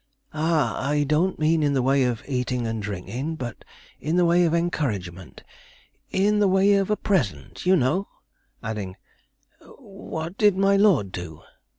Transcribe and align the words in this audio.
'Ah, 0.33 0.83
I 0.89 1.03
don't 1.03 1.37
mean 1.37 1.61
in 1.61 1.73
the 1.73 1.83
way 1.83 2.05
of 2.05 2.23
eating 2.27 2.65
and 2.65 2.81
drinking, 2.81 3.35
but 3.35 3.63
in 3.99 4.15
the 4.15 4.25
way 4.25 4.45
of 4.45 4.53
encouragement 4.55 5.43
in 6.09 6.39
the 6.39 6.47
way 6.47 6.73
of 6.73 6.89
a 6.89 6.97
present, 6.97 7.67
you 7.67 7.75
know?' 7.75 8.07
adding 8.63 8.95
'What 9.61 10.39
did 10.39 10.57
my 10.57 10.75
lord 10.75 11.11
do?' 11.11 11.43